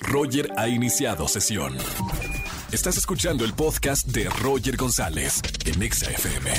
Roger 0.00 0.50
ha 0.56 0.68
iniciado 0.68 1.28
sesión. 1.28 1.76
Estás 2.72 2.96
escuchando 2.96 3.44
el 3.44 3.52
podcast 3.52 4.06
de 4.08 4.28
Roger 4.42 4.76
González 4.76 5.40
en 5.64 5.82
Exa 5.82 6.10
FM. 6.10 6.50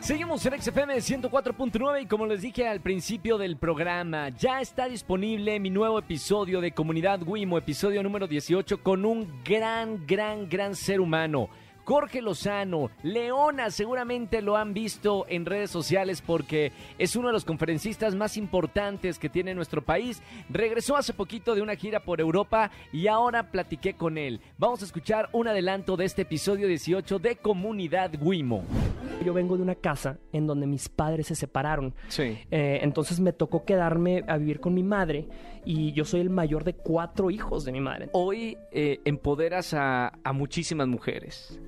Seguimos 0.00 0.46
en 0.46 0.62
XFM 0.62 0.94
104.9 0.98 2.02
y 2.02 2.06
como 2.06 2.26
les 2.26 2.40
dije 2.40 2.68
al 2.68 2.80
principio 2.80 3.38
del 3.38 3.56
programa, 3.56 4.28
ya 4.28 4.60
está 4.60 4.88
disponible 4.88 5.58
mi 5.58 5.68
nuevo 5.68 5.98
episodio 5.98 6.60
de 6.60 6.70
Comunidad 6.72 7.20
Wimo, 7.26 7.58
episodio 7.58 8.02
número 8.04 8.28
18, 8.28 8.82
con 8.84 9.04
un 9.04 9.42
gran, 9.44 10.06
gran, 10.06 10.48
gran 10.48 10.76
ser 10.76 11.00
humano. 11.00 11.48
Jorge 11.86 12.20
Lozano, 12.20 12.90
Leona, 13.04 13.70
seguramente 13.70 14.42
lo 14.42 14.56
han 14.56 14.74
visto 14.74 15.24
en 15.28 15.46
redes 15.46 15.70
sociales 15.70 16.20
porque 16.20 16.72
es 16.98 17.14
uno 17.14 17.28
de 17.28 17.32
los 17.32 17.44
conferencistas 17.44 18.16
más 18.16 18.36
importantes 18.36 19.20
que 19.20 19.28
tiene 19.28 19.54
nuestro 19.54 19.84
país. 19.84 20.20
Regresó 20.50 20.96
hace 20.96 21.12
poquito 21.12 21.54
de 21.54 21.62
una 21.62 21.76
gira 21.76 22.00
por 22.00 22.20
Europa 22.20 22.72
y 22.92 23.06
ahora 23.06 23.52
platiqué 23.52 23.94
con 23.94 24.18
él. 24.18 24.40
Vamos 24.58 24.82
a 24.82 24.84
escuchar 24.84 25.28
un 25.30 25.46
adelanto 25.46 25.96
de 25.96 26.06
este 26.06 26.22
episodio 26.22 26.66
18 26.66 27.20
de 27.20 27.36
Comunidad 27.36 28.10
Wimo. 28.20 28.64
Yo 29.24 29.32
vengo 29.32 29.56
de 29.56 29.62
una 29.62 29.76
casa 29.76 30.18
en 30.32 30.48
donde 30.48 30.66
mis 30.66 30.88
padres 30.88 31.28
se 31.28 31.36
separaron. 31.36 31.94
Sí. 32.08 32.36
Eh, 32.50 32.80
entonces 32.82 33.20
me 33.20 33.32
tocó 33.32 33.64
quedarme 33.64 34.24
a 34.26 34.38
vivir 34.38 34.58
con 34.58 34.74
mi 34.74 34.82
madre 34.82 35.28
y 35.64 35.92
yo 35.92 36.04
soy 36.04 36.20
el 36.20 36.30
mayor 36.30 36.64
de 36.64 36.74
cuatro 36.74 37.30
hijos 37.30 37.64
de 37.64 37.70
mi 37.70 37.80
madre. 37.80 38.08
Hoy 38.12 38.58
eh, 38.72 38.98
empoderas 39.04 39.72
a, 39.72 40.12
a 40.24 40.32
muchísimas 40.32 40.88
mujeres 40.88 41.60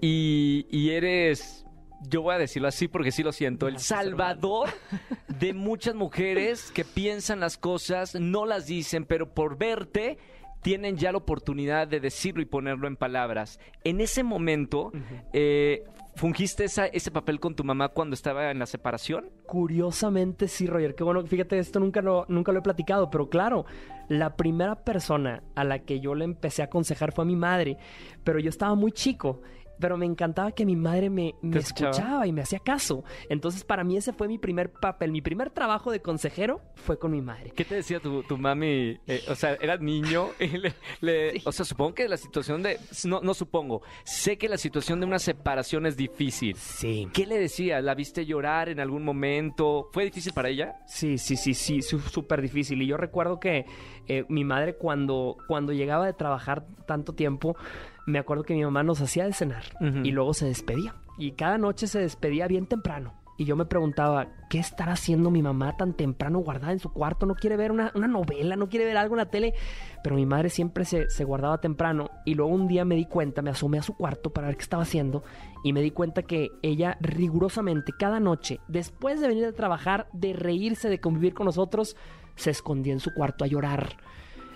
y, 0.00 0.66
y 0.70 0.90
eres 0.90 1.64
yo 2.08 2.22
voy 2.22 2.34
a 2.34 2.38
decirlo 2.38 2.66
así 2.68 2.88
porque 2.88 3.12
sí 3.12 3.22
lo 3.22 3.30
siento, 3.32 3.68
el 3.68 3.78
salvador 3.78 4.70
de 5.28 5.52
muchas 5.52 5.94
mujeres 5.94 6.70
que 6.72 6.82
piensan 6.84 7.40
las 7.40 7.58
cosas, 7.58 8.14
no 8.14 8.46
las 8.46 8.66
dicen, 8.66 9.04
pero 9.04 9.34
por 9.34 9.58
verte 9.58 10.16
tienen 10.62 10.96
ya 10.96 11.12
la 11.12 11.18
oportunidad 11.18 11.86
de 11.88 12.00
decirlo 12.00 12.40
y 12.40 12.46
ponerlo 12.46 12.86
en 12.86 12.96
palabras. 12.96 13.60
En 13.84 14.00
ese 14.00 14.22
momento, 14.22 14.92
eh, 15.34 15.84
¿fungiste 16.16 16.64
esa- 16.64 16.86
ese 16.86 17.10
papel 17.10 17.38
con 17.40 17.54
tu 17.54 17.64
mamá 17.64 17.88
cuando 17.90 18.14
estaba 18.14 18.50
en 18.50 18.58
la 18.58 18.66
separación? 18.66 19.28
Curiosamente 19.46 20.48
sí, 20.48 20.66
Roger. 20.66 20.94
Qué 20.94 21.04
bueno, 21.04 21.22
fíjate, 21.26 21.58
esto 21.58 21.80
nunca 21.80 22.00
lo, 22.02 22.24
nunca 22.28 22.50
lo 22.52 22.58
he 22.58 22.62
platicado, 22.62 23.10
pero 23.10 23.28
claro, 23.28 23.64
la 24.08 24.36
primera 24.36 24.74
persona 24.84 25.42
a 25.54 25.64
la 25.64 25.78
que 25.80 26.00
yo 26.00 26.14
le 26.14 26.24
empecé 26.24 26.62
a 26.62 26.66
aconsejar 26.66 27.12
fue 27.12 27.24
a 27.24 27.26
mi 27.26 27.36
madre, 27.36 27.76
pero 28.24 28.38
yo 28.38 28.48
estaba 28.48 28.74
muy 28.74 28.92
chico. 28.92 29.40
Pero 29.80 29.96
me 29.96 30.06
encantaba 30.06 30.52
que 30.52 30.66
mi 30.66 30.76
madre 30.76 31.08
me, 31.10 31.34
me 31.42 31.52
¿Te 31.52 31.58
escuchaba? 31.60 31.90
escuchaba 31.90 32.26
y 32.26 32.32
me 32.32 32.42
hacía 32.42 32.58
caso. 32.58 33.02
Entonces, 33.28 33.64
para 33.64 33.82
mí 33.82 33.96
ese 33.96 34.12
fue 34.12 34.28
mi 34.28 34.38
primer 34.38 34.70
papel. 34.70 35.10
Mi 35.10 35.22
primer 35.22 35.50
trabajo 35.50 35.90
de 35.90 36.00
consejero 36.00 36.60
fue 36.74 36.98
con 36.98 37.12
mi 37.12 37.22
madre. 37.22 37.50
¿Qué 37.56 37.64
te 37.64 37.76
decía 37.76 37.98
tu, 38.00 38.22
tu 38.24 38.36
mami? 38.36 38.98
Eh, 39.06 39.22
o 39.28 39.34
sea, 39.34 39.54
eras 39.54 39.80
niño. 39.80 40.28
y 40.40 40.48
le- 40.48 40.74
le- 41.00 41.42
O 41.44 41.52
sea, 41.52 41.64
supongo 41.64 41.94
que 41.94 42.08
la 42.08 42.16
situación 42.16 42.62
de... 42.62 42.78
No, 43.04 43.20
no 43.22 43.32
supongo. 43.34 43.82
Sé 44.04 44.36
que 44.38 44.48
la 44.48 44.58
situación 44.58 45.00
de 45.00 45.06
una 45.06 45.18
separación 45.18 45.86
es 45.86 45.96
difícil. 45.96 46.56
Sí. 46.56 47.08
¿Qué 47.12 47.26
le 47.26 47.38
decía? 47.38 47.80
¿La 47.80 47.94
viste 47.94 48.26
llorar 48.26 48.68
en 48.68 48.80
algún 48.80 49.02
momento? 49.04 49.88
¿Fue 49.92 50.04
difícil 50.04 50.32
para 50.32 50.48
ella? 50.50 50.76
Sí, 50.86 51.16
sí, 51.18 51.36
sí, 51.36 51.54
sí, 51.54 51.80
súper 51.82 52.42
difícil. 52.42 52.82
Y 52.82 52.86
yo 52.86 52.96
recuerdo 52.96 53.40
que 53.40 53.64
eh, 54.08 54.24
mi 54.28 54.44
madre 54.44 54.74
cuando, 54.76 55.36
cuando 55.48 55.72
llegaba 55.72 56.04
de 56.06 56.12
trabajar 56.12 56.66
tanto 56.86 57.14
tiempo, 57.14 57.56
me 58.06 58.18
acuerdo 58.18 58.44
que 58.44 58.54
mi 58.54 58.64
mamá 58.64 58.82
nos 58.82 59.00
hacía 59.00 59.24
de 59.24 59.32
cenar 59.32 59.64
y 59.80 60.10
luego 60.10 60.34
se 60.34 60.46
despedía. 60.46 60.94
Y 61.18 61.32
cada 61.32 61.58
noche 61.58 61.86
se 61.86 62.00
despedía 62.00 62.46
bien 62.46 62.66
temprano. 62.66 63.14
Y 63.40 63.46
yo 63.46 63.56
me 63.56 63.64
preguntaba, 63.64 64.26
¿qué 64.50 64.58
estará 64.58 64.92
haciendo 64.92 65.30
mi 65.30 65.40
mamá 65.40 65.74
tan 65.74 65.94
temprano 65.94 66.40
guardada 66.40 66.72
en 66.72 66.78
su 66.78 66.92
cuarto? 66.92 67.24
¿No 67.24 67.34
quiere 67.34 67.56
ver 67.56 67.72
una, 67.72 67.90
una 67.94 68.06
novela? 68.06 68.54
¿No 68.54 68.68
quiere 68.68 68.84
ver 68.84 68.98
algo 68.98 69.14
en 69.14 69.20
la 69.20 69.30
tele? 69.30 69.54
Pero 70.02 70.14
mi 70.16 70.26
madre 70.26 70.50
siempre 70.50 70.84
se, 70.84 71.08
se 71.08 71.24
guardaba 71.24 71.58
temprano. 71.58 72.10
Y 72.26 72.34
luego 72.34 72.52
un 72.52 72.68
día 72.68 72.84
me 72.84 72.96
di 72.96 73.06
cuenta, 73.06 73.40
me 73.40 73.48
asomé 73.48 73.78
a 73.78 73.82
su 73.82 73.94
cuarto 73.94 74.28
para 74.30 74.48
ver 74.48 74.58
qué 74.58 74.62
estaba 74.62 74.82
haciendo. 74.82 75.24
Y 75.64 75.72
me 75.72 75.80
di 75.80 75.90
cuenta 75.90 76.22
que 76.22 76.50
ella 76.60 76.98
rigurosamente 77.00 77.92
cada 77.98 78.20
noche, 78.20 78.60
después 78.68 79.22
de 79.22 79.28
venir 79.28 79.46
de 79.46 79.54
trabajar, 79.54 80.08
de 80.12 80.34
reírse, 80.34 80.90
de 80.90 81.00
convivir 81.00 81.32
con 81.32 81.46
nosotros, 81.46 81.96
se 82.34 82.50
escondía 82.50 82.92
en 82.92 83.00
su 83.00 83.14
cuarto 83.14 83.44
a 83.44 83.48
llorar. 83.48 83.96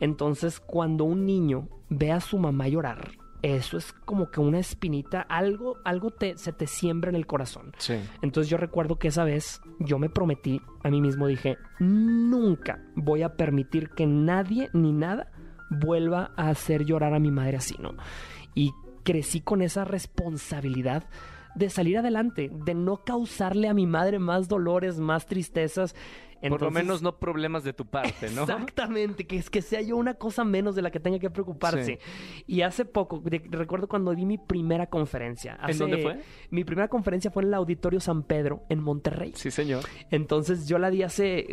Entonces, 0.00 0.60
cuando 0.60 1.04
un 1.04 1.24
niño 1.24 1.68
ve 1.88 2.12
a 2.12 2.20
su 2.20 2.36
mamá 2.36 2.68
llorar, 2.68 3.12
eso 3.54 3.76
es 3.76 3.92
como 3.92 4.30
que 4.30 4.40
una 4.40 4.58
espinita, 4.58 5.20
algo, 5.20 5.78
algo 5.84 6.10
te, 6.10 6.36
se 6.36 6.52
te 6.52 6.66
siembra 6.66 7.10
en 7.10 7.16
el 7.16 7.26
corazón. 7.26 7.72
Sí. 7.78 7.94
Entonces 8.22 8.50
yo 8.50 8.56
recuerdo 8.56 8.98
que 8.98 9.08
esa 9.08 9.24
vez 9.24 9.60
yo 9.78 9.98
me 9.98 10.08
prometí 10.08 10.60
a 10.82 10.90
mí 10.90 11.00
mismo, 11.00 11.26
dije, 11.26 11.56
nunca 11.78 12.80
voy 12.94 13.22
a 13.22 13.36
permitir 13.36 13.90
que 13.90 14.06
nadie 14.06 14.70
ni 14.72 14.92
nada 14.92 15.30
vuelva 15.70 16.32
a 16.36 16.48
hacer 16.48 16.84
llorar 16.84 17.14
a 17.14 17.20
mi 17.20 17.30
madre 17.30 17.56
así, 17.56 17.76
¿no? 17.78 17.94
Y 18.54 18.72
crecí 19.04 19.40
con 19.40 19.62
esa 19.62 19.84
responsabilidad 19.84 21.04
de 21.56 21.70
salir 21.70 21.98
adelante, 21.98 22.50
de 22.52 22.74
no 22.74 22.98
causarle 23.04 23.68
a 23.68 23.74
mi 23.74 23.86
madre 23.86 24.18
más 24.18 24.48
dolores, 24.48 24.98
más 24.98 25.26
tristezas. 25.26 25.94
Por 26.48 26.60
lo 26.60 26.70
menos 26.70 27.00
no 27.00 27.18
problemas 27.18 27.64
de 27.64 27.72
tu 27.72 27.86
parte, 27.86 28.28
¿no? 28.30 28.42
Exactamente, 28.42 29.26
que 29.26 29.36
es 29.38 29.48
que 29.48 29.62
sea 29.62 29.80
yo 29.80 29.96
una 29.96 30.14
cosa 30.14 30.44
menos 30.44 30.74
de 30.76 30.82
la 30.82 30.90
que 30.90 31.00
tenga 31.00 31.18
que 31.18 31.30
preocuparse. 31.30 31.98
Y 32.46 32.60
hace 32.60 32.84
poco, 32.84 33.20
de- 33.24 33.42
recuerdo 33.50 33.88
cuando 33.88 34.14
di 34.14 34.26
mi 34.26 34.36
primera 34.36 34.86
conferencia. 34.86 35.58
¿En 35.66 35.78
dónde 35.78 36.02
fue? 36.02 36.20
Mi 36.50 36.62
primera 36.62 36.88
conferencia 36.88 37.30
fue 37.30 37.42
en 37.42 37.48
el 37.48 37.54
Auditorio 37.54 38.00
San 38.00 38.22
Pedro, 38.22 38.64
en 38.68 38.80
Monterrey. 38.82 39.32
Sí, 39.34 39.50
señor. 39.50 39.84
Entonces 40.10 40.68
yo 40.68 40.78
la 40.78 40.90
di 40.90 41.02
hace 41.02 41.46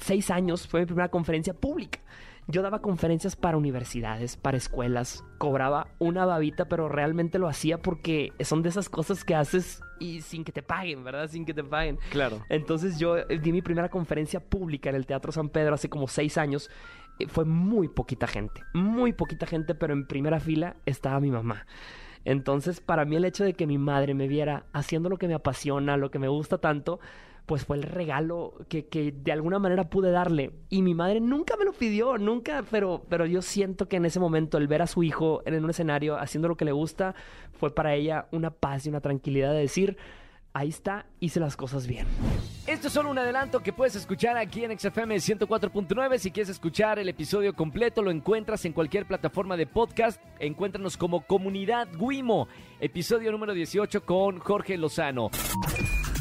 seis 0.00 0.30
años, 0.30 0.66
fue 0.66 0.80
mi 0.80 0.86
primera 0.86 1.08
conferencia 1.10 1.54
pública. 1.54 2.00
Yo 2.46 2.60
daba 2.60 2.80
conferencias 2.80 3.36
para 3.36 3.56
universidades, 3.56 4.36
para 4.36 4.58
escuelas, 4.58 5.24
cobraba 5.38 5.86
una 5.98 6.26
babita, 6.26 6.66
pero 6.66 6.88
realmente 6.88 7.38
lo 7.38 7.48
hacía 7.48 7.78
porque 7.78 8.32
son 8.40 8.62
de 8.62 8.68
esas 8.68 8.90
cosas 8.90 9.24
que 9.24 9.34
haces 9.34 9.80
y 9.98 10.20
sin 10.20 10.44
que 10.44 10.52
te 10.52 10.62
paguen, 10.62 11.04
¿verdad? 11.04 11.28
Sin 11.28 11.46
que 11.46 11.54
te 11.54 11.64
paguen. 11.64 11.98
Claro. 12.10 12.42
Entonces 12.50 12.98
yo 12.98 13.16
eh, 13.16 13.38
di 13.38 13.50
mi 13.50 13.62
primera 13.62 13.88
conferencia 13.88 14.40
pública 14.40 14.90
en 14.90 14.96
el 14.96 15.06
Teatro 15.06 15.32
San 15.32 15.48
Pedro 15.48 15.74
hace 15.74 15.88
como 15.88 16.06
seis 16.06 16.36
años. 16.36 16.70
Eh, 17.18 17.28
Fue 17.28 17.46
muy 17.46 17.88
poquita 17.88 18.26
gente, 18.26 18.62
muy 18.74 19.14
poquita 19.14 19.46
gente, 19.46 19.74
pero 19.74 19.94
en 19.94 20.06
primera 20.06 20.38
fila 20.38 20.76
estaba 20.84 21.20
mi 21.20 21.30
mamá. 21.30 21.66
Entonces 22.26 22.80
para 22.80 23.06
mí 23.06 23.16
el 23.16 23.24
hecho 23.24 23.44
de 23.44 23.54
que 23.54 23.66
mi 23.66 23.78
madre 23.78 24.12
me 24.12 24.28
viera 24.28 24.64
haciendo 24.74 25.08
lo 25.08 25.16
que 25.16 25.28
me 25.28 25.34
apasiona, 25.34 25.96
lo 25.96 26.10
que 26.10 26.18
me 26.18 26.28
gusta 26.28 26.58
tanto, 26.58 27.00
pues 27.46 27.64
fue 27.64 27.76
el 27.76 27.82
regalo 27.82 28.54
que, 28.68 28.86
que 28.86 29.12
de 29.12 29.32
alguna 29.32 29.58
manera 29.58 29.88
pude 29.90 30.10
darle. 30.10 30.52
Y 30.70 30.82
mi 30.82 30.94
madre 30.94 31.20
nunca 31.20 31.56
me 31.56 31.64
lo 31.64 31.72
pidió, 31.72 32.16
nunca, 32.18 32.64
pero, 32.70 33.02
pero 33.08 33.26
yo 33.26 33.42
siento 33.42 33.88
que 33.88 33.96
en 33.96 34.06
ese 34.06 34.20
momento 34.20 34.58
el 34.58 34.68
ver 34.68 34.82
a 34.82 34.86
su 34.86 35.02
hijo 35.02 35.42
en 35.44 35.62
un 35.62 35.70
escenario 35.70 36.18
haciendo 36.18 36.48
lo 36.48 36.56
que 36.56 36.64
le 36.64 36.72
gusta 36.72 37.14
fue 37.52 37.74
para 37.74 37.94
ella 37.94 38.26
una 38.32 38.50
paz 38.50 38.86
y 38.86 38.88
una 38.88 39.00
tranquilidad 39.00 39.52
de 39.52 39.58
decir, 39.58 39.96
ahí 40.54 40.68
está, 40.68 41.06
hice 41.20 41.38
las 41.40 41.56
cosas 41.56 41.86
bien. 41.86 42.06
Esto 42.66 42.86
es 42.86 42.94
solo 42.94 43.10
un 43.10 43.18
adelanto 43.18 43.60
que 43.60 43.74
puedes 43.74 43.94
escuchar 43.94 44.38
aquí 44.38 44.64
en 44.64 44.78
XFM 44.78 45.16
104.9. 45.16 46.18
Si 46.18 46.30
quieres 46.30 46.48
escuchar 46.48 46.98
el 46.98 47.10
episodio 47.10 47.52
completo, 47.52 48.00
lo 48.02 48.10
encuentras 48.10 48.64
en 48.64 48.72
cualquier 48.72 49.06
plataforma 49.06 49.56
de 49.56 49.66
podcast. 49.66 50.22
Encuéntranos 50.38 50.96
como 50.96 51.26
Comunidad 51.26 51.88
Guimo, 51.98 52.48
episodio 52.80 53.30
número 53.32 53.52
18 53.52 54.06
con 54.06 54.38
Jorge 54.38 54.78
Lozano. 54.78 55.30